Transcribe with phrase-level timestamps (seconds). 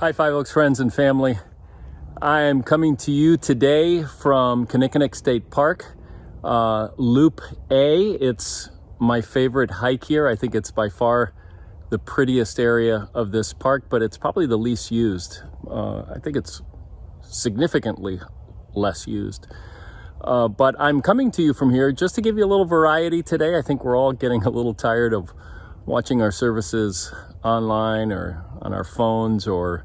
[0.00, 1.38] Hi, Five Oaks friends and family.
[2.22, 5.94] I am coming to you today from Kinnickinnic State Park,
[6.42, 8.12] uh, Loop A.
[8.12, 10.26] It's my favorite hike here.
[10.26, 11.34] I think it's by far
[11.90, 15.42] the prettiest area of this park, but it's probably the least used.
[15.70, 16.62] Uh, I think it's
[17.20, 18.22] significantly
[18.72, 19.48] less used.
[20.22, 23.22] Uh, but I'm coming to you from here just to give you a little variety
[23.22, 23.54] today.
[23.54, 25.34] I think we're all getting a little tired of
[25.84, 27.12] watching our services
[27.42, 29.84] online or on our phones or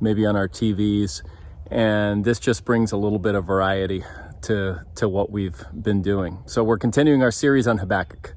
[0.00, 1.22] maybe on our TVs.
[1.70, 4.04] And this just brings a little bit of variety
[4.42, 6.38] to, to what we've been doing.
[6.46, 8.34] So we're continuing our series on Habakkuk.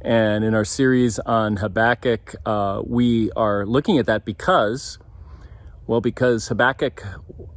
[0.00, 4.98] And in our series on Habakkuk, uh, we are looking at that because,
[5.86, 7.04] well, because Habakkuk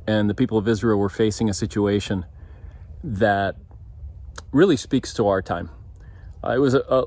[0.08, 2.26] and the people of Israel were facing a situation
[3.04, 3.56] that
[4.52, 5.70] really speaks to our time.
[6.44, 7.06] Uh, it was a, a,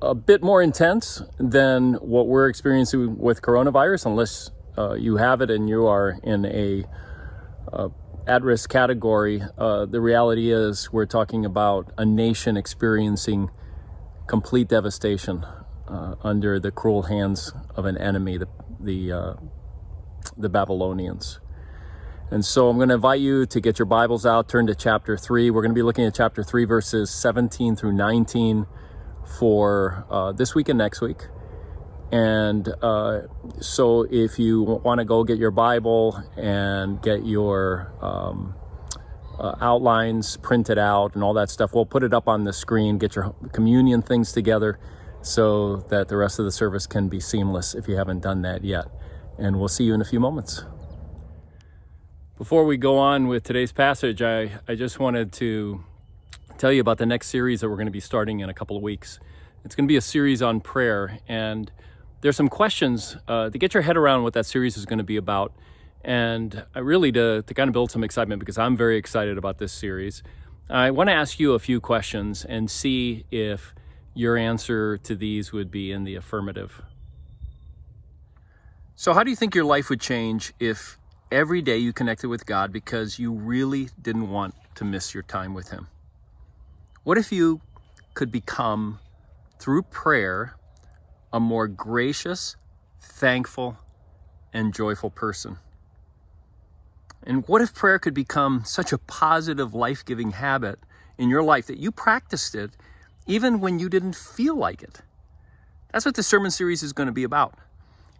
[0.00, 5.50] a bit more intense than what we're experiencing with coronavirus, unless uh, you have it
[5.50, 6.84] and you are in a
[7.72, 7.88] uh,
[8.26, 9.42] at-risk category.
[9.56, 13.50] Uh, the reality is, we're talking about a nation experiencing
[14.26, 15.44] complete devastation
[15.88, 18.48] uh, under the cruel hands of an enemy, the
[18.80, 19.34] the, uh,
[20.36, 21.40] the Babylonians.
[22.30, 25.16] And so I'm going to invite you to get your Bibles out, turn to chapter
[25.16, 25.50] 3.
[25.50, 28.66] We're going to be looking at chapter 3, verses 17 through 19
[29.38, 31.26] for uh, this week and next week.
[32.12, 33.22] And uh,
[33.60, 38.54] so if you want to go get your Bible and get your um,
[39.38, 42.98] uh, outlines printed out and all that stuff, we'll put it up on the screen,
[42.98, 44.78] get your communion things together
[45.20, 48.62] so that the rest of the service can be seamless if you haven't done that
[48.62, 48.86] yet.
[49.36, 50.64] And we'll see you in a few moments.
[52.38, 55.84] Before we go on with today's passage, I, I just wanted to
[56.56, 58.76] tell you about the next series that we're going to be starting in a couple
[58.76, 59.20] of weeks.
[59.64, 61.70] It's going to be a series on prayer, and
[62.20, 65.04] there's some questions uh, to get your head around what that series is going to
[65.04, 65.52] be about,
[66.02, 69.72] and really to, to kind of build some excitement because I'm very excited about this
[69.72, 70.22] series.
[70.68, 73.74] I want to ask you a few questions and see if
[74.14, 76.82] your answer to these would be in the affirmative.
[78.94, 80.98] So, how do you think your life would change if
[81.30, 85.52] every day you connected with God because you really didn't want to miss your time
[85.52, 85.88] with Him?
[87.06, 87.60] What if you
[88.14, 88.98] could become,
[89.60, 90.56] through prayer,
[91.32, 92.56] a more gracious,
[93.00, 93.78] thankful,
[94.52, 95.58] and joyful person?
[97.22, 100.80] And what if prayer could become such a positive, life giving habit
[101.16, 102.72] in your life that you practiced it
[103.24, 105.02] even when you didn't feel like it?
[105.92, 107.54] That's what this sermon series is going to be about.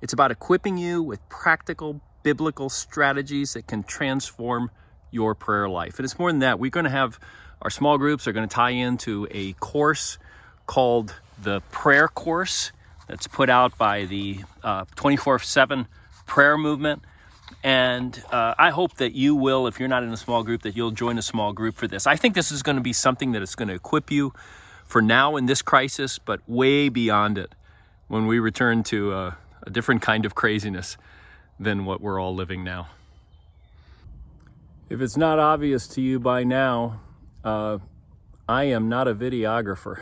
[0.01, 4.71] It's about equipping you with practical biblical strategies that can transform
[5.11, 5.99] your prayer life.
[5.99, 6.61] And it's more than that.
[6.61, 7.19] We're going to have
[7.63, 10.19] our small groups are going to tie into a course
[10.67, 12.73] called the Prayer Course
[13.07, 15.87] that's put out by the uh, 24 7
[16.27, 17.03] prayer movement.
[17.63, 20.77] And uh, I hope that you will, if you're not in a small group, that
[20.77, 22.07] you'll join a small group for this.
[22.07, 24.33] I think this is going to be something that is going to equip you
[24.85, 27.55] for now in this crisis, but way beyond it
[28.09, 30.97] when we return to a, a different kind of craziness
[31.59, 32.89] than what we're all living now.
[34.89, 37.01] If it's not obvious to you by now,
[37.47, 37.79] uh,
[38.49, 40.01] I am not a videographer,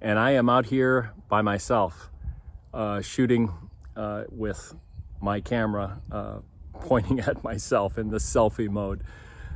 [0.00, 2.10] and I am out here by myself
[2.72, 3.52] uh, shooting
[3.96, 4.74] uh, with
[5.20, 6.38] my camera uh,
[6.80, 9.02] pointing at myself in the selfie mode.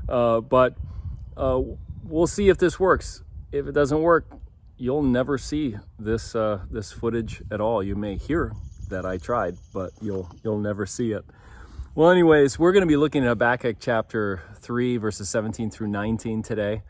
[0.08, 0.76] Uh, but
[1.36, 1.60] uh,
[2.02, 3.22] we'll see if this works.
[3.52, 4.26] If it doesn't work,
[4.76, 7.80] you'll never see this this footage at all.
[7.80, 8.52] You may hear
[8.88, 11.24] that I tried, but you'll you'll never see it.
[11.94, 16.42] Well, anyways, we're going to be looking at Habakkuk chapter 3, verses 17 through 19
[16.42, 16.82] today.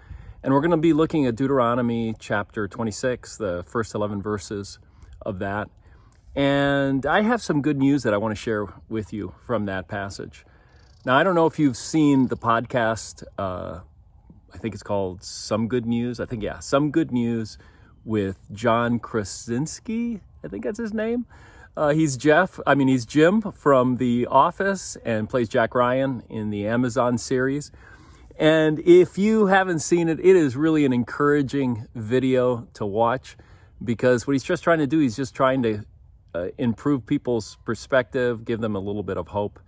[0.44, 4.78] And we're going to be looking at Deuteronomy chapter 26, the first 11 verses
[5.22, 5.70] of that.
[6.36, 9.88] And I have some good news that I want to share with you from that
[9.88, 10.44] passage.
[11.06, 13.80] Now, I don't know if you've seen the podcast, uh,
[14.52, 16.20] I think it's called Some Good News.
[16.20, 17.56] I think, yeah, Some Good News
[18.04, 20.20] with John Krasinski.
[20.44, 21.24] I think that's his name.
[21.74, 26.50] Uh, he's Jeff, I mean, he's Jim from The Office and plays Jack Ryan in
[26.50, 27.72] the Amazon series.
[28.36, 33.36] And if you haven't seen it, it is really an encouraging video to watch
[33.82, 35.84] because what he's just trying to do, he's just trying to
[36.34, 39.60] uh, improve people's perspective, give them a little bit of hope,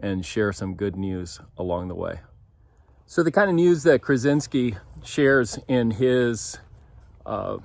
[0.00, 2.20] and share some good news along the way.
[3.06, 6.58] So, the kind of news that Krasinski shares in his,
[7.26, 7.58] uh,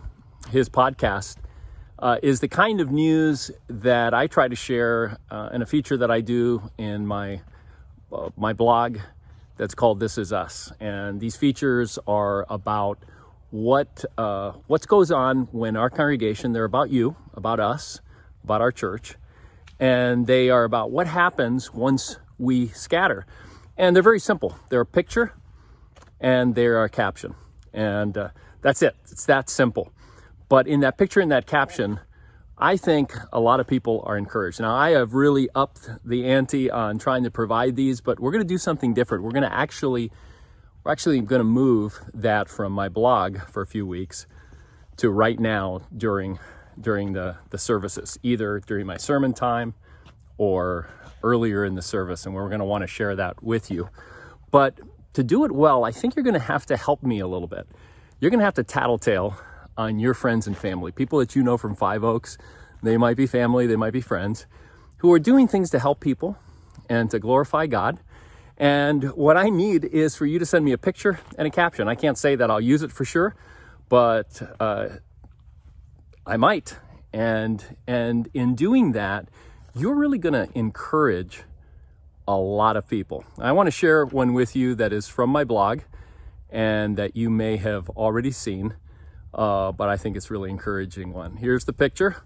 [0.50, 1.38] his podcast
[2.00, 5.98] uh, is the kind of news that I try to share uh, in a feature
[5.98, 7.42] that I do in my,
[8.12, 8.98] uh, my blog
[9.58, 10.72] that's called This Is Us.
[10.80, 13.00] And these features are about
[13.52, 18.02] what uh, what goes on when our congregation, they're about you, about us,
[18.44, 19.16] about our church.
[19.80, 23.26] And they are about what happens once we scatter.
[23.78, 24.58] And they're very simple.
[24.70, 25.34] They're a picture
[26.20, 27.36] and they're a caption.
[27.74, 28.30] And uh,
[28.62, 28.96] that's it.
[29.12, 29.92] It's that simple.
[30.48, 32.00] But in that picture and that caption,
[32.58, 34.62] I think a lot of people are encouraged.
[34.62, 38.44] Now, I have really upped the ante on trying to provide these, but we're going
[38.44, 39.26] to do something different.
[39.26, 40.10] We're going to actually,
[40.84, 44.26] we're actually going to move that from my blog for a few weeks
[44.98, 46.40] to right now during
[46.80, 49.74] during the the services, either during my sermon time
[50.38, 50.90] or
[51.24, 53.90] earlier in the service, and we're going to want to share that with you.
[54.52, 54.80] But
[55.14, 57.48] to do it well, I think you're going to have to help me a little
[57.48, 57.68] bit.
[58.20, 59.38] You're going to have to tattletale
[59.78, 62.38] on your friends and family, people that you know from Five Oaks.
[62.84, 64.46] They might be family, they might be friends,
[64.98, 66.38] who are doing things to help people
[66.90, 68.00] and to glorify God.
[68.58, 71.88] And what I need is for you to send me a picture and a caption.
[71.88, 73.36] I can't say that I'll use it for sure,
[73.90, 74.88] but uh,
[76.26, 76.78] I might.
[77.12, 79.30] And and in doing that,
[79.74, 81.44] you're really going to encourage
[82.28, 83.24] a lot of people.
[83.40, 85.82] I want to share one with you that is from my blog
[86.50, 88.76] and that you may have already seen
[89.36, 91.38] uh, but I think it's really encouraging one.
[91.38, 92.24] Here's the picture,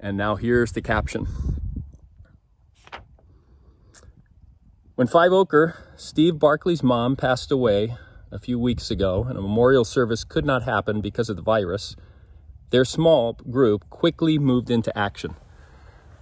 [0.00, 1.26] and now here's the caption.
[4.94, 7.96] When Five Oaker, Steve Barkley's mom passed away
[8.32, 11.94] a few weeks ago, and a memorial service could not happen because of the virus,
[12.70, 15.36] their small group quickly moved into action.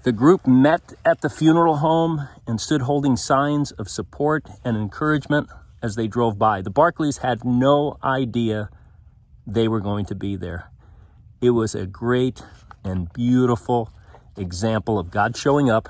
[0.02, 5.48] The group met at the funeral home and stood holding signs of support and encouragement
[5.82, 6.60] as they drove by.
[6.60, 8.68] The Barclays had no idea
[9.46, 10.70] they were going to be there.
[11.40, 12.42] It was a great
[12.84, 13.92] and beautiful
[14.36, 15.88] example of God showing up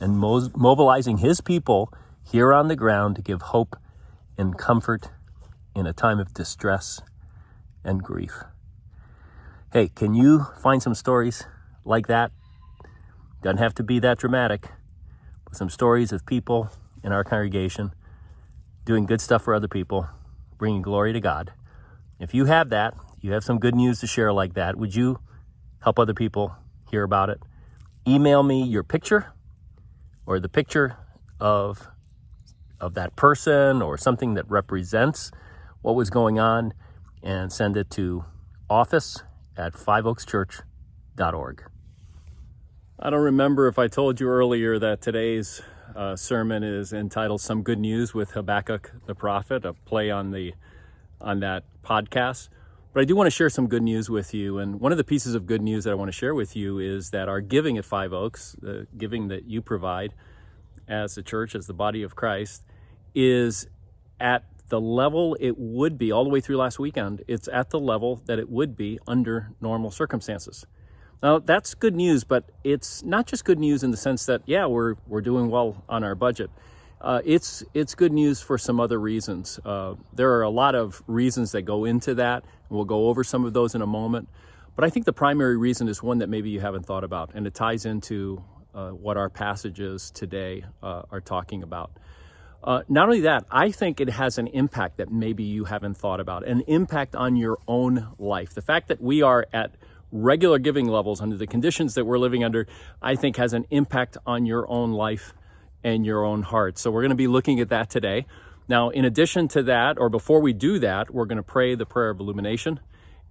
[0.00, 1.92] and mobilizing his people
[2.22, 3.76] here on the ground to give hope
[4.36, 5.08] and comfort
[5.74, 7.00] in a time of distress
[7.82, 8.42] and grief.
[9.72, 11.46] Hey, can you find some stories
[11.84, 12.30] like that?
[13.42, 14.68] Doesn't have to be that dramatic,
[15.44, 16.70] but some stories of people
[17.02, 17.92] in our congregation
[18.84, 20.08] doing good stuff for other people,
[20.58, 21.52] bringing glory to God.
[22.24, 25.18] If you have that, you have some good news to share like that, would you
[25.82, 26.56] help other people
[26.90, 27.38] hear about it?
[28.08, 29.34] Email me your picture
[30.24, 30.96] or the picture
[31.38, 31.86] of
[32.80, 35.32] of that person or something that represents
[35.82, 36.72] what was going on
[37.22, 38.24] and send it to
[38.70, 39.22] office
[39.54, 41.64] at fiveoakschurch.org.
[42.98, 45.60] I don't remember if I told you earlier that today's
[45.94, 50.54] uh, sermon is entitled Some Good News with Habakkuk the Prophet, a play on the
[51.20, 52.48] on that podcast.
[52.92, 54.58] But I do want to share some good news with you.
[54.58, 56.78] And one of the pieces of good news that I want to share with you
[56.78, 60.14] is that our giving at Five Oaks, the giving that you provide
[60.86, 62.62] as a church, as the body of Christ,
[63.14, 63.66] is
[64.20, 67.22] at the level it would be all the way through last weekend.
[67.26, 70.66] It's at the level that it would be under normal circumstances.
[71.22, 74.66] Now that's good news, but it's not just good news in the sense that yeah,
[74.66, 76.50] we're we're doing well on our budget.
[77.04, 79.60] Uh, it's it's good news for some other reasons.
[79.62, 82.46] Uh, there are a lot of reasons that go into that.
[82.70, 84.26] We'll go over some of those in a moment.
[84.74, 87.46] But I think the primary reason is one that maybe you haven't thought about, and
[87.46, 88.42] it ties into
[88.74, 91.90] uh, what our passages today uh, are talking about.
[92.62, 96.20] Uh, not only that, I think it has an impact that maybe you haven't thought
[96.20, 98.54] about, an impact on your own life.
[98.54, 99.72] The fact that we are at
[100.10, 102.66] regular giving levels under the conditions that we're living under,
[103.02, 105.34] I think has an impact on your own life
[105.84, 106.78] and your own heart.
[106.78, 108.26] So we're going to be looking at that today.
[108.66, 111.84] Now, in addition to that, or before we do that, we're going to pray the
[111.84, 112.80] prayer of illumination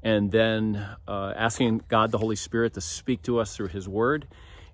[0.04, 4.28] and then uh, asking God the Holy Spirit to speak to us through His Word.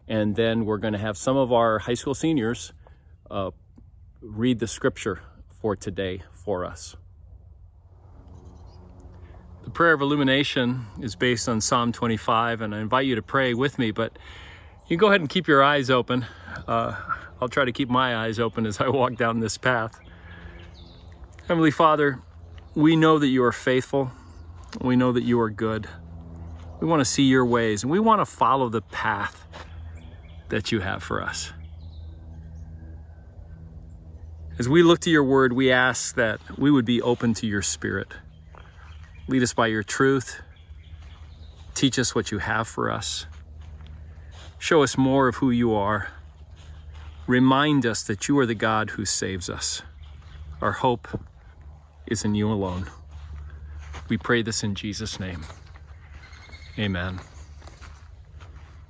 [0.07, 2.73] And then we're going to have some of our high school seniors
[3.31, 3.51] uh,
[4.21, 5.21] read the scripture
[5.61, 6.95] for today for us.
[9.63, 13.53] The prayer of illumination is based on Psalm 25, and I invite you to pray
[13.53, 14.17] with me, but
[14.87, 16.25] you go ahead and keep your eyes open.
[16.67, 16.95] Uh,
[17.41, 19.99] I'll try to keep my eyes open as I walk down this path.
[21.47, 22.19] Heavenly Father,
[22.75, 24.11] we know that you are faithful.
[24.81, 25.87] We know that you are good.
[26.79, 29.45] We want to see your ways and we want to follow the path
[30.49, 31.51] that you have for us.
[34.57, 37.61] As we look to your word, we ask that we would be open to your
[37.61, 38.09] spirit.
[39.27, 40.41] Lead us by your truth.
[41.73, 43.25] Teach us what you have for us.
[44.57, 46.09] Show us more of who you are
[47.29, 49.83] Remind us that you are the God who saves us.
[50.63, 51.07] Our hope
[52.07, 52.89] is in you alone.
[54.07, 55.45] We pray this in Jesus' name.
[56.79, 57.19] Amen.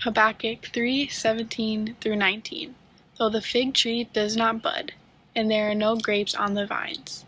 [0.04, 2.76] Habakkuk 3 17 through 19.
[3.18, 4.94] Though the fig tree does not bud,
[5.36, 7.26] and there are no grapes on the vines,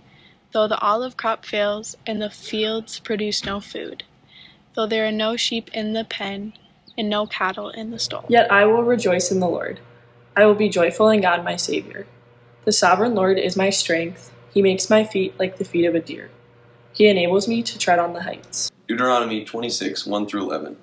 [0.53, 4.05] though the olive crop fails, and the fields produce no food,
[4.75, 6.53] though there are no sheep in the pen,
[6.97, 8.23] and no cattle in the stall.
[8.29, 9.81] Yet I will rejoice in the Lord.
[10.33, 12.07] I will be joyful in God my Savior.
[12.63, 14.31] The sovereign Lord is my strength.
[14.53, 16.29] He makes my feet like the feet of a deer.
[16.93, 18.71] He enables me to tread on the heights.
[18.87, 20.77] Deuteronomy 26, 1 through 11.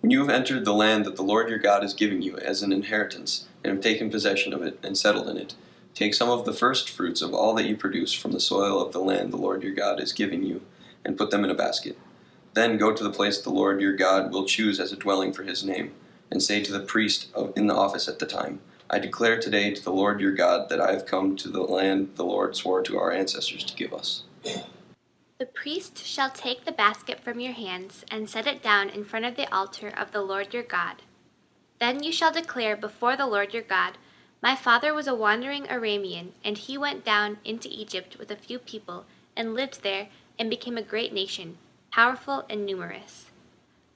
[0.00, 2.62] When you have entered the land that the Lord your God is giving you as
[2.62, 5.54] an inheritance, and have taken possession of it and settled in it,
[5.94, 8.92] take some of the first fruits of all that you produce from the soil of
[8.92, 10.62] the land the Lord your God is giving you,
[11.04, 11.98] and put them in a basket.
[12.54, 15.42] Then go to the place the Lord your God will choose as a dwelling for
[15.42, 15.92] his name,
[16.30, 19.82] and say to the priest in the office at the time, I declare today to
[19.82, 22.98] the Lord your God that I have come to the land the Lord swore to
[22.98, 24.24] our ancestors to give us.
[25.38, 29.24] The priest shall take the basket from your hands and set it down in front
[29.24, 31.02] of the altar of the Lord your God.
[31.80, 33.98] Then you shall declare before the Lord your God,
[34.42, 38.58] My father was a wandering Aramean, and he went down into Egypt with a few
[38.58, 41.56] people, and lived there, and became a great nation,
[41.90, 43.30] powerful and numerous.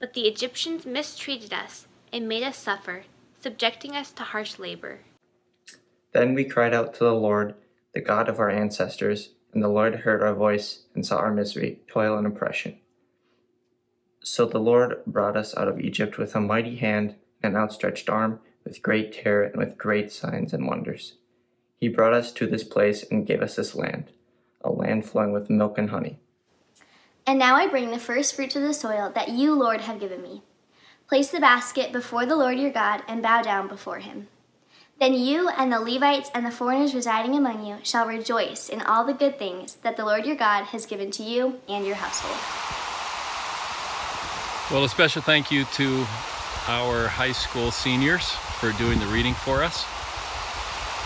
[0.01, 3.05] But the Egyptians mistreated us, and made us suffer,
[3.41, 5.01] subjecting us to harsh labor.
[6.13, 7.55] Then we cried out to the Lord,
[7.95, 11.81] the God of our ancestors and the Lord heard our voice and saw our misery,
[11.89, 12.79] toil, and oppression.
[14.23, 18.11] So the Lord brought us out of Egypt with a mighty hand and an outstretched
[18.11, 21.15] arm, with great terror and with great signs and wonders.
[21.81, 24.11] He brought us to this place and gave us this land,
[24.61, 26.19] a land flowing with milk and honey.
[27.27, 30.23] And now I bring the first fruits of the soil that you, Lord, have given
[30.23, 30.43] me.
[31.09, 34.29] Place the basket before the Lord your God and bow down before him.
[35.01, 39.05] Then you and the Levites and the foreigners residing among you shall rejoice in all
[39.05, 42.37] the good things that the Lord your God has given to you and your household.
[44.71, 46.05] Well, a special thank you to
[46.67, 48.29] our high school seniors
[48.61, 49.87] for doing the reading for us.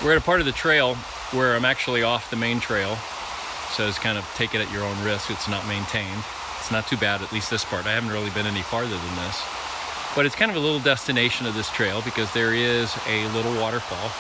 [0.03, 0.97] We're at a part of the trail
[1.31, 2.97] where I'm actually off the main trail.
[3.71, 5.31] So it's kind of take it at your own risk.
[5.31, 6.25] It's not maintained.
[6.59, 7.87] It's not too bad, at least this part.
[7.87, 9.62] I haven't really been any farther than this.
[10.15, 13.53] But it's kind of a little destination of this trail because there is a little
[13.57, 14.13] waterfall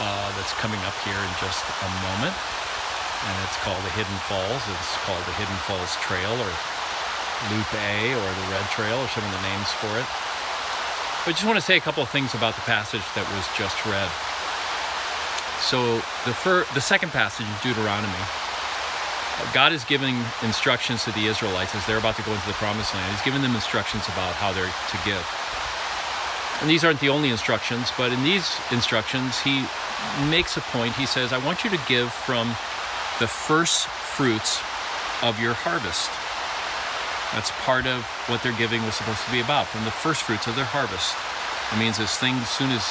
[0.00, 2.36] uh, that's coming up here in just a moment.
[2.36, 4.60] And it's called the Hidden Falls.
[4.68, 6.52] It's called the Hidden Falls Trail or
[7.48, 10.08] Loop A or the Red Trail or some of the names for it.
[11.24, 13.48] But I just want to say a couple of things about the passage that was
[13.56, 14.12] just read.
[15.64, 15.96] So
[16.28, 18.20] the, fir- the second passage in Deuteronomy
[19.52, 22.94] God is giving instructions to the Israelites as they're about to go into the promised
[22.94, 23.10] land.
[23.12, 25.24] He's giving them instructions about how they're to give.
[26.60, 29.64] And these aren't the only instructions, but in these instructions, he
[30.30, 30.94] makes a point.
[30.96, 32.48] He says, I want you to give from
[33.20, 34.60] the first fruits
[35.22, 36.08] of your harvest.
[37.34, 40.46] That's part of what their giving was supposed to be about, from the first fruits
[40.46, 41.12] of their harvest.
[41.72, 42.84] It means as things, as soon as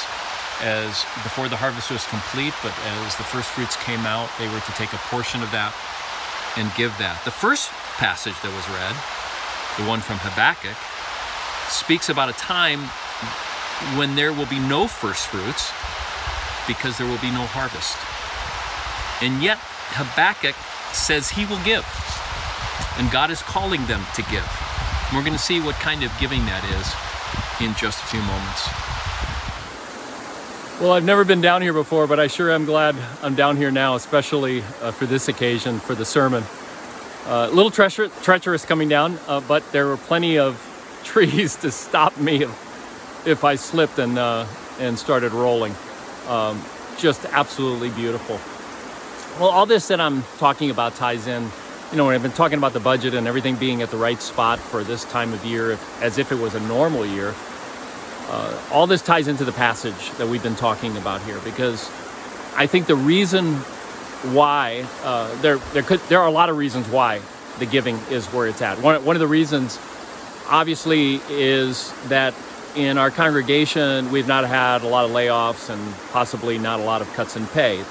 [0.62, 2.72] as before the harvest was complete, but
[3.04, 5.68] as the first fruits came out, they were to take a portion of that
[6.56, 7.20] and give that.
[7.24, 7.70] The first
[8.00, 8.96] passage that was read,
[9.76, 10.76] the one from Habakkuk,
[11.68, 12.80] speaks about a time
[13.98, 15.72] when there will be no first fruits
[16.66, 17.96] because there will be no harvest.
[19.22, 19.58] And yet,
[19.96, 20.56] Habakkuk
[20.92, 21.84] says he will give,
[22.98, 24.44] and God is calling them to give.
[25.08, 26.88] And we're going to see what kind of giving that is
[27.60, 28.95] in just a few moments.
[30.78, 33.70] Well, I've never been down here before, but I sure am glad I'm down here
[33.70, 36.44] now, especially uh, for this occasion, for the sermon.
[37.24, 40.60] Uh, a little treacher- treacherous coming down, uh, but there were plenty of
[41.02, 44.44] trees to stop me if, if I slipped and, uh,
[44.78, 45.74] and started rolling.
[46.28, 46.62] Um,
[46.98, 48.38] just absolutely beautiful.
[49.40, 51.48] Well, all this that I'm talking about ties in.
[51.90, 54.20] You know, when I've been talking about the budget and everything being at the right
[54.20, 57.34] spot for this time of year, if, as if it was a normal year,
[58.28, 61.88] uh, all this ties into the passage that we've been talking about here because
[62.56, 63.54] I think the reason
[64.32, 67.20] why uh, there there could there are a lot of reasons why
[67.58, 68.80] the giving is where it's at.
[68.80, 69.78] One one of the reasons,
[70.48, 72.34] obviously, is that
[72.74, 77.00] in our congregation we've not had a lot of layoffs and possibly not a lot
[77.00, 77.82] of cuts in pay.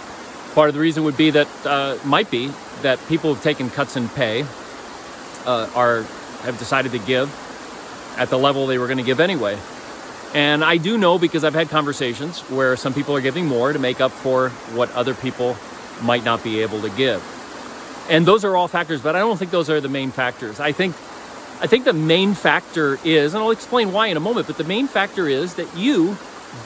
[0.54, 2.52] Part of the reason would be that uh, might be
[2.82, 4.46] that people have taken cuts in pay
[5.46, 6.04] uh, are
[6.44, 7.30] have decided to give
[8.18, 9.58] at the level they were going to give anyway.
[10.36, 13.80] And I do know because I've had conversations where some people are giving more to
[13.80, 15.56] make up for what other people
[16.02, 17.24] might not be able to give.
[18.10, 20.60] And those are all factors, but I don't think those are the main factors.
[20.60, 20.94] I think
[21.62, 24.66] I think the main factor is, and I'll explain why in a moment, but the
[24.66, 26.18] main factor is that you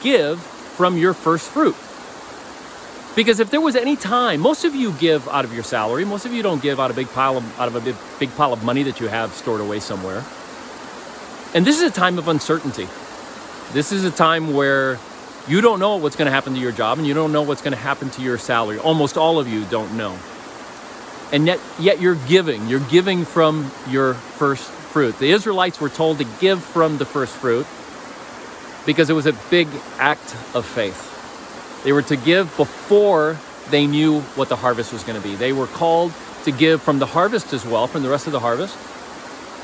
[0.02, 1.76] give from your first fruit.
[3.14, 6.26] Because if there was any time, most of you give out of your salary, most
[6.26, 8.34] of you don't give out of a big pile of out of a big, big
[8.34, 10.24] pile of money that you have stored away somewhere.
[11.54, 12.88] And this is a time of uncertainty.
[13.72, 14.98] This is a time where
[15.48, 17.62] you don't know what's going to happen to your job and you don't know what's
[17.62, 18.78] going to happen to your salary.
[18.78, 20.18] Almost all of you don't know.
[21.32, 22.68] And yet, yet you're giving.
[22.68, 25.18] You're giving from your first fruit.
[25.18, 27.66] The Israelites were told to give from the first fruit.
[28.86, 31.18] because it was a big act of faith.
[31.84, 33.38] They were to give before
[33.70, 35.36] they knew what the harvest was going to be.
[35.36, 36.12] They were called
[36.44, 38.76] to give from the harvest as well, from the rest of the harvest,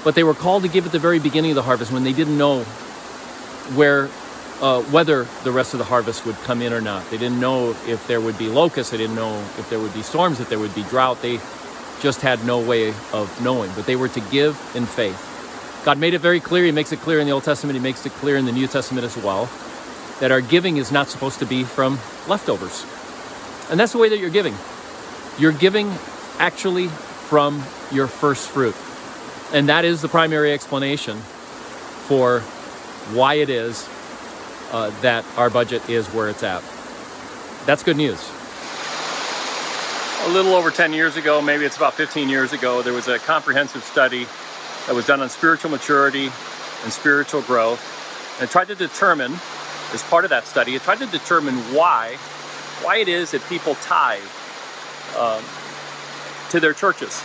[0.04, 2.12] but they were called to give at the very beginning of the harvest when they
[2.12, 2.64] didn't know
[3.74, 4.08] where
[4.60, 7.08] uh, whether the rest of the harvest would come in or not.
[7.10, 8.90] They didn't know if there would be locusts.
[8.90, 11.20] They didn't know if there would be storms, if there would be drought.
[11.20, 11.40] They
[12.00, 13.70] just had no way of knowing.
[13.74, 15.22] But they were to give in faith.
[15.84, 16.64] God made it very clear.
[16.64, 17.76] He makes it clear in the Old Testament.
[17.76, 19.48] He makes it clear in the New Testament as well
[20.20, 22.86] that our giving is not supposed to be from leftovers.
[23.70, 24.54] And that's the way that you're giving.
[25.38, 25.90] You're giving
[26.38, 28.74] actually from your first fruit.
[29.52, 32.42] And that is the primary explanation for
[33.12, 33.88] why it is
[34.72, 36.62] uh, that our budget is where it's at.
[37.66, 38.30] That's good news.
[40.24, 43.18] A little over 10 years ago, maybe it's about 15 years ago, there was a
[43.18, 44.26] comprehensive study
[44.86, 46.30] that was done on spiritual maturity
[46.82, 47.80] and spiritual growth.
[48.40, 49.32] And tried to determine,
[49.92, 52.16] as part of that study, it tried to determine why,
[52.82, 54.22] why it is that people tithe
[55.16, 55.42] um,
[56.50, 57.22] to their churches.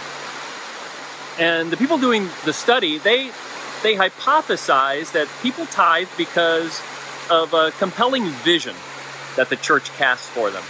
[1.40, 3.32] And the people doing the study, they
[3.84, 6.82] they hypothesized that people tithe because
[7.30, 8.76] of a compelling vision
[9.36, 10.64] that the church casts for them.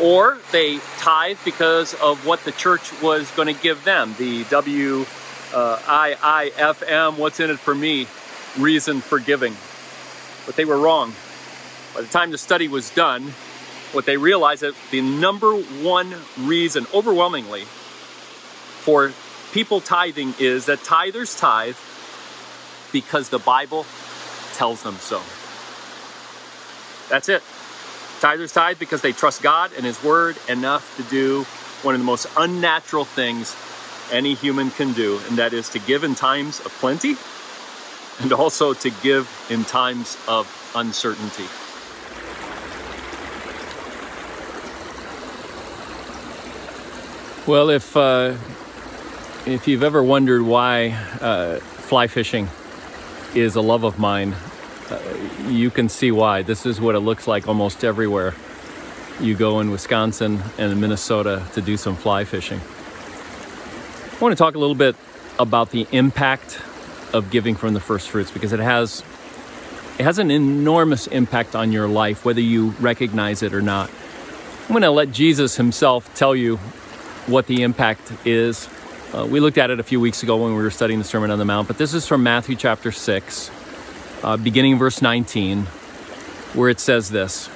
[0.00, 5.06] Or they tithe because of what the church was going to give them, the W
[5.54, 8.06] I I F M, what's in it for me,
[8.58, 9.54] reason for giving.
[10.46, 11.12] But they were wrong.
[11.94, 13.22] By the time the study was done,
[13.92, 19.12] what they realized that the number one reason, overwhelmingly, for
[19.52, 21.76] people tithing is that tithers tithe
[22.92, 23.86] because the Bible
[24.54, 25.20] tells them so.
[27.08, 27.42] That's it.
[28.20, 31.42] Tithers tithe because they trust God and His Word enough to do
[31.82, 33.56] one of the most unnatural things
[34.12, 37.16] any human can do, and that is to give in times of plenty
[38.20, 40.46] and also to give in times of
[40.76, 41.46] uncertainty.
[47.44, 48.36] Well, if uh,
[49.46, 52.48] if you've ever wondered why uh, fly fishing
[53.34, 54.34] is a love of mine,
[54.90, 54.98] uh,
[55.48, 56.42] you can see why.
[56.42, 58.34] This is what it looks like almost everywhere
[59.20, 62.60] you go in Wisconsin and Minnesota to do some fly fishing.
[62.60, 64.96] I want to talk a little bit
[65.38, 66.60] about the impact
[67.12, 69.02] of giving from the first fruits because it has
[69.98, 73.90] it has an enormous impact on your life whether you recognize it or not.
[74.62, 76.56] I'm going to let Jesus himself tell you
[77.26, 78.68] what the impact is.
[79.12, 81.30] Uh, we looked at it a few weeks ago when we were studying the Sermon
[81.30, 83.50] on the Mount, but this is from Matthew chapter 6,
[84.22, 85.64] uh, beginning verse 19,
[86.54, 87.50] where it says this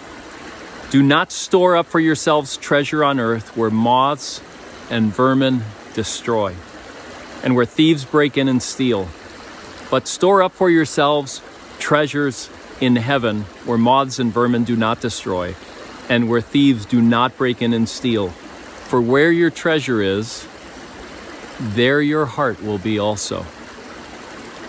[0.90, 4.42] Do not store up for yourselves treasure on earth where moths
[4.90, 5.62] and vermin
[5.94, 6.54] destroy,
[7.42, 9.08] and where thieves break in and steal.
[9.90, 11.40] But store up for yourselves
[11.78, 12.50] treasures
[12.82, 15.54] in heaven where moths and vermin do not destroy,
[16.10, 18.28] and where thieves do not break in and steal.
[18.28, 20.46] For where your treasure is,
[21.60, 23.42] there your heart will be also.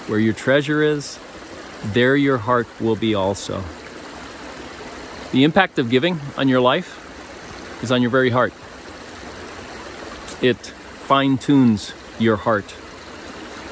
[0.07, 1.19] Where your treasure is,
[1.83, 3.63] there your heart will be also.
[5.31, 7.03] The impact of giving on your life
[7.83, 8.53] is on your very heart.
[10.41, 12.75] It fine tunes your heart.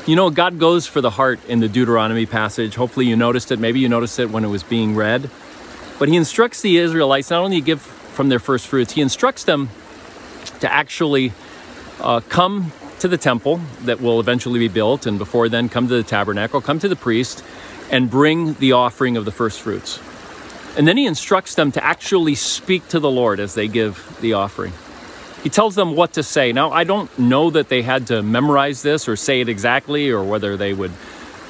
[0.06, 2.76] You know, God goes for the heart in the Deuteronomy passage.
[2.76, 3.60] Hopefully, you noticed it.
[3.60, 5.30] Maybe you noticed it when it was being read.
[5.98, 9.46] But He instructs the Israelites not only to give from their first fruits, He instructs
[9.46, 9.70] them
[10.60, 11.34] to actually
[12.00, 12.72] uh, come
[13.06, 16.60] to the temple that will eventually be built, and before then, come to the tabernacle,
[16.60, 17.44] come to the priest,
[17.92, 20.00] and bring the offering of the first fruits.
[20.76, 24.34] And then he instructs them to actually speak to the Lord as they give the
[24.34, 24.74] offering.
[25.44, 26.52] He tells them what to say.
[26.52, 30.24] Now, I don't know that they had to memorize this or say it exactly, or
[30.24, 30.92] whether they would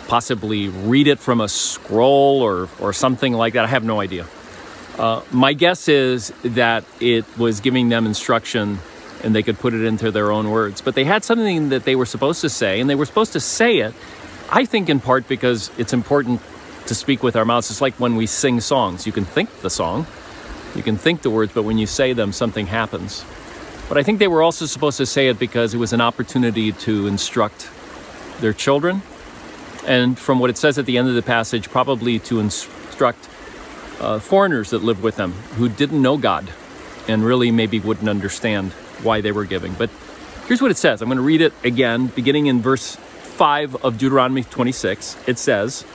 [0.09, 3.63] possibly read it from a scroll or, or something like that.
[3.63, 4.27] I have no idea.
[4.99, 8.79] Uh, my guess is that it was giving them instruction
[9.25, 10.81] and they could put it into their own words.
[10.81, 13.39] But they had something that they were supposed to say, and they were supposed to
[13.39, 13.93] say it,
[14.51, 16.41] I think, in part because it's important
[16.85, 17.71] to speak with our mouths.
[17.71, 19.07] It's like when we sing songs.
[19.07, 20.05] You can think the song,
[20.75, 23.25] you can think the words, but when you say them, something happens.
[23.89, 26.71] But I think they were also supposed to say it because it was an opportunity
[26.71, 27.67] to instruct
[28.41, 29.01] their children.
[29.88, 33.27] And from what it says at the end of the passage, probably to instruct
[33.99, 36.51] uh, foreigners that lived with them who didn't know God
[37.07, 38.71] and really maybe wouldn't understand
[39.03, 39.73] why they were giving.
[39.73, 39.89] But
[40.47, 43.97] here's what it says I'm going to read it again, beginning in verse 5 of
[43.97, 45.17] Deuteronomy 26.
[45.27, 45.86] It says,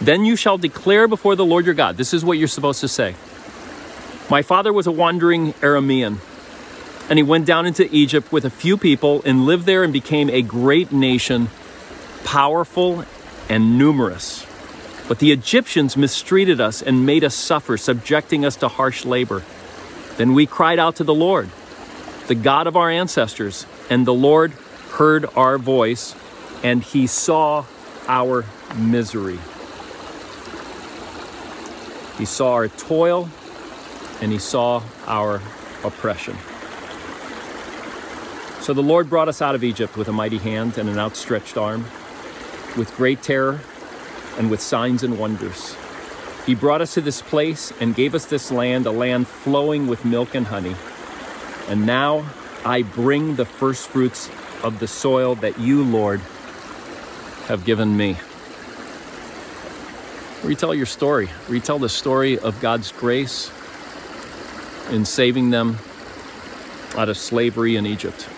[0.00, 1.96] Then you shall declare before the Lord your God.
[1.96, 3.14] This is what you're supposed to say.
[4.30, 6.18] My father was a wandering Aramean,
[7.08, 10.30] and he went down into Egypt with a few people and lived there and became
[10.30, 11.48] a great nation,
[12.22, 13.04] powerful
[13.48, 14.46] and numerous.
[15.08, 19.42] But the Egyptians mistreated us and made us suffer, subjecting us to harsh labor.
[20.18, 21.48] Then we cried out to the Lord,
[22.30, 24.52] the God of our ancestors, and the Lord
[24.92, 26.14] heard our voice,
[26.62, 27.64] and he saw
[28.06, 28.44] our
[28.76, 29.40] misery.
[32.18, 33.28] He saw our toil,
[34.20, 35.42] and he saw our
[35.82, 36.36] oppression.
[38.60, 41.56] So the Lord brought us out of Egypt with a mighty hand and an outstretched
[41.56, 41.82] arm,
[42.76, 43.58] with great terror
[44.38, 45.74] and with signs and wonders.
[46.46, 50.04] He brought us to this place and gave us this land, a land flowing with
[50.04, 50.76] milk and honey.
[51.70, 52.28] And now
[52.64, 54.28] I bring the first fruits
[54.64, 56.20] of the soil that you, Lord,
[57.46, 58.16] have given me.
[60.42, 61.30] Retell your story.
[61.48, 63.52] Retell the story of God's grace
[64.90, 65.78] in saving them
[66.96, 68.28] out of slavery in Egypt.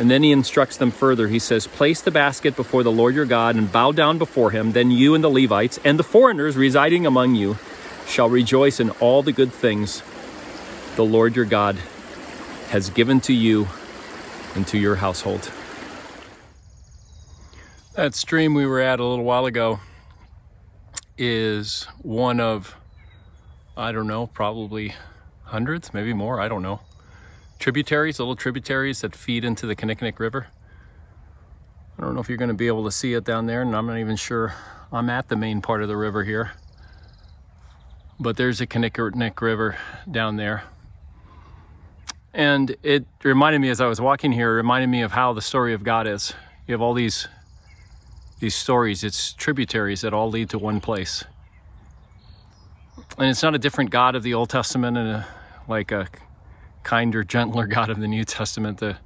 [0.00, 1.28] And then he instructs them further.
[1.28, 4.72] He says, Place the basket before the Lord your God and bow down before him.
[4.72, 7.56] Then you and the Levites and the foreigners residing among you
[8.04, 10.02] shall rejoice in all the good things
[10.96, 11.76] the Lord your God
[12.68, 13.66] has given to you
[14.54, 15.50] and to your household.
[17.94, 19.80] That stream we were at a little while ago
[21.16, 22.74] is one of,
[23.76, 24.94] I don't know, probably
[25.44, 26.80] hundreds, maybe more, I don't know
[27.58, 30.46] tributaries, little tributaries that feed into the Kinnickinnic River.
[31.98, 33.74] I don't know if you're going to be able to see it down there, and
[33.74, 34.54] I'm not even sure
[34.92, 36.52] I'm at the main part of the river here.
[38.20, 39.76] But there's a Kinnickinnic River
[40.10, 40.64] down there.
[42.36, 45.72] And it reminded me as I was walking here, reminded me of how the story
[45.72, 46.34] of God is.
[46.66, 47.26] You have all these
[48.38, 51.24] these stories, it's tributaries that all lead to one place.
[53.16, 55.26] And it's not a different God of the Old Testament and a,
[55.66, 56.06] like a
[56.82, 58.76] kinder, gentler God of the New Testament.
[58.76, 58.98] The,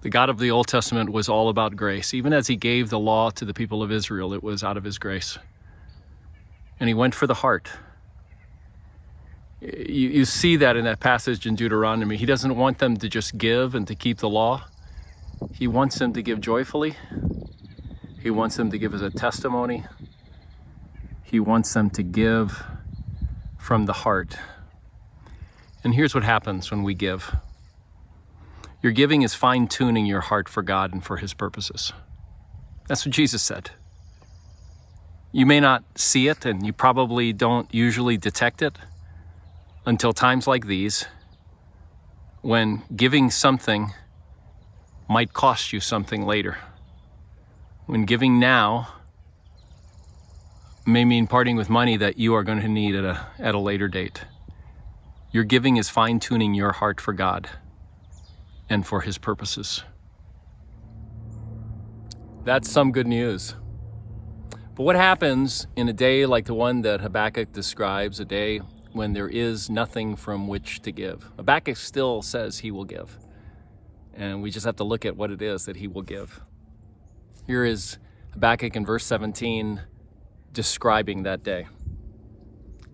[0.00, 2.14] the God of the Old Testament was all about grace.
[2.14, 4.84] Even as he gave the law to the people of Israel, it was out of
[4.84, 5.38] his grace.
[6.80, 7.68] And he went for the heart.
[9.64, 12.18] You, you see that in that passage in Deuteronomy.
[12.18, 14.64] He doesn't want them to just give and to keep the law,
[15.52, 16.96] he wants them to give joyfully.
[18.20, 19.84] He wants them to give as a testimony.
[21.22, 22.64] He wants them to give
[23.58, 24.36] from the heart.
[25.82, 27.36] And here's what happens when we give
[28.82, 31.92] your giving is fine tuning your heart for God and for His purposes.
[32.86, 33.70] That's what Jesus said.
[35.32, 38.76] You may not see it, and you probably don't usually detect it
[39.86, 41.06] until times like these
[42.42, 43.92] when giving something
[45.08, 46.58] might cost you something later.
[47.86, 48.88] When giving now
[50.86, 53.58] may mean parting with money that you are going to need at a, at a
[53.58, 54.24] later date.
[55.32, 57.48] Your giving is fine tuning your heart for God
[58.68, 59.82] and for His purposes.
[62.44, 63.54] That's some good news.
[64.74, 68.60] But what happens in a day like the one that Habakkuk describes, a day
[68.94, 71.30] when there is nothing from which to give?
[71.36, 73.18] Habakkuk still says he will give.
[74.14, 76.40] And we just have to look at what it is that he will give.
[77.46, 77.98] Here is
[78.32, 79.82] Habakkuk in verse 17
[80.52, 81.66] describing that day.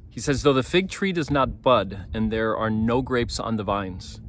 [0.09, 3.57] He says, Though the fig tree does not bud, and there are no grapes on
[3.57, 4.21] the vines,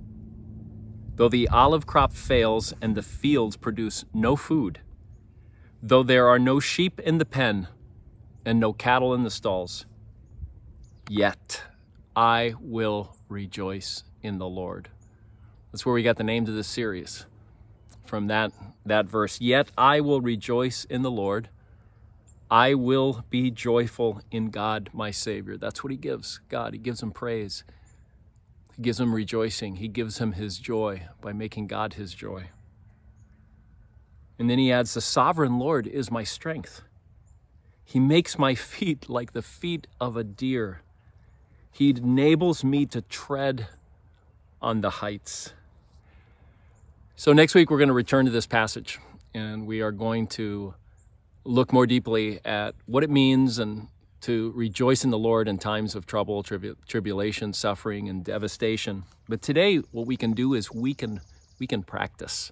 [1.15, 4.79] though the olive crop fails, and the fields produce no food,
[5.81, 7.67] though there are no sheep in the pen,
[8.45, 9.86] and no cattle in the stalls,
[11.09, 11.63] yet
[12.15, 14.89] I will rejoice in the Lord.
[15.71, 17.25] That's where we got the name to this series
[18.05, 18.51] from that,
[18.85, 19.39] that verse.
[19.39, 21.49] Yet I will rejoice in the Lord.
[22.49, 25.55] I will be joyful in God, my Savior.
[25.55, 26.73] That's what He gives God.
[26.73, 27.63] He gives Him praise,
[28.75, 32.49] He gives Him rejoicing, He gives Him His joy by making God His joy.
[34.37, 36.81] And then He adds, The sovereign Lord is my strength.
[37.85, 40.81] He makes my feet like the feet of a deer.
[41.71, 43.67] He enables me to tread
[44.62, 45.53] on the heights.
[47.15, 48.99] So, next week, we're going to return to this passage
[49.34, 50.73] and we are going to
[51.43, 53.88] look more deeply at what it means and
[54.21, 59.03] to rejoice in the Lord in times of trouble, tribu- tribulation, suffering, and devastation.
[59.27, 61.21] But today, what we can do is we can
[61.60, 62.51] we can practice.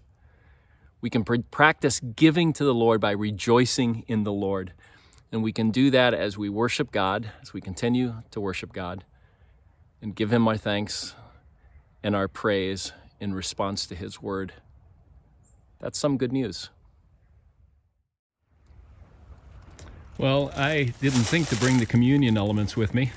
[1.01, 4.73] We can pr- practice giving to the Lord by rejoicing in the Lord,
[5.31, 9.03] and we can do that as we worship God, as we continue to worship God,
[10.01, 11.15] and give Him our thanks
[12.03, 14.53] and our praise in response to His word.
[15.79, 16.69] That's some good news.
[20.17, 23.11] Well, I didn't think to bring the communion elements with me,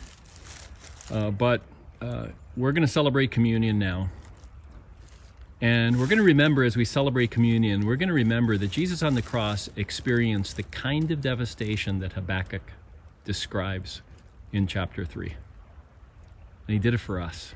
[1.11, 1.63] uh, but
[2.01, 4.09] uh, we're going to celebrate communion now.
[5.63, 9.01] And we're going to remember as we celebrate communion, we're going to remember that Jesus
[9.01, 12.73] on the cross experienced the kind of devastation that Habakkuk
[13.25, 14.03] describes
[14.53, 15.29] in chapter 3.
[16.67, 17.55] And he did it for us.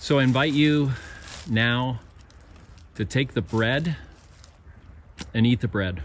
[0.00, 0.90] So I invite you
[1.48, 2.00] now
[2.96, 3.94] to take the bread
[5.32, 6.02] and eat the bread,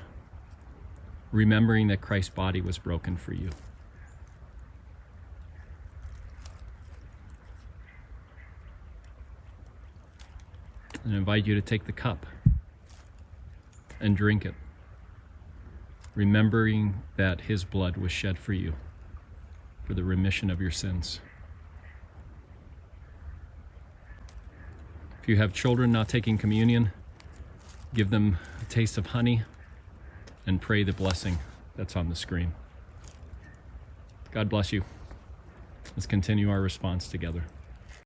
[1.31, 3.49] remembering that Christ's body was broken for you.
[11.05, 12.25] And invite you to take the cup
[13.99, 14.55] and drink it,
[16.15, 18.73] remembering that his blood was shed for you
[19.85, 21.19] for the remission of your sins.
[25.21, 26.91] If you have children not taking communion,
[27.93, 29.43] give them a taste of honey
[30.47, 31.37] and pray the blessing
[31.75, 32.53] that's on the screen.
[34.31, 34.83] God bless you.
[35.95, 37.45] Let's continue our response together.